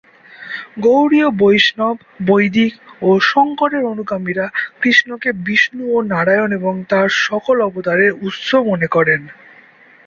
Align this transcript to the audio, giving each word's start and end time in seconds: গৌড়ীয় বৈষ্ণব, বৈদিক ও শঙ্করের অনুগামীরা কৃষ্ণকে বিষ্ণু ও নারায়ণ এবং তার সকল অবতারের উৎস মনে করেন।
গৌড়ীয় 0.83 1.29
বৈষ্ণব, 1.39 1.97
বৈদিক 2.25 2.73
ও 3.01 3.09
শঙ্করের 3.29 3.83
অনুগামীরা 3.83 4.45
কৃষ্ণকে 4.81 5.29
বিষ্ণু 5.45 5.83
ও 5.91 5.97
নারায়ণ 6.11 6.49
এবং 6.59 6.73
তার 6.91 7.07
সকল 7.23 7.57
অবতারের 7.61 8.11
উৎস 8.27 8.49
মনে 8.69 8.87
করেন। 8.87 9.21